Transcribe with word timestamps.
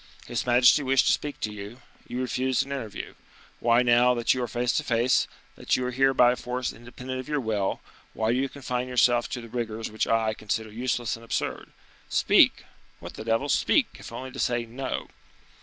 His 0.25 0.47
majesty 0.47 0.81
wished 0.81 1.05
to 1.05 1.13
speak 1.13 1.39
to 1.41 1.53
you, 1.53 1.79
you 2.07 2.21
refused 2.21 2.65
an 2.65 2.71
interview; 2.71 3.13
why, 3.59 3.83
now 3.83 4.15
that 4.15 4.33
you 4.33 4.41
are 4.41 4.47
face 4.47 4.71
to 4.77 4.83
face, 4.83 5.27
that 5.55 5.75
you 5.77 5.85
are 5.85 5.91
here 5.91 6.11
by 6.11 6.31
a 6.31 6.35
force 6.35 6.73
independent 6.73 7.19
of 7.19 7.29
your 7.29 7.39
will, 7.39 7.81
why 8.15 8.31
do 8.31 8.37
you 8.39 8.49
confine 8.49 8.87
yourself 8.87 9.29
to 9.29 9.41
the 9.41 9.47
rigors 9.47 9.91
which 9.91 10.07
I 10.07 10.33
consider 10.33 10.71
useless 10.71 11.15
and 11.15 11.23
absurd? 11.23 11.69
Speak! 12.09 12.65
what 12.99 13.13
the 13.13 13.23
devil! 13.23 13.47
speak, 13.47 13.89
if 13.99 14.11
only 14.11 14.31
to 14.31 14.39
say 14.39 14.65
'No. 14.65 15.07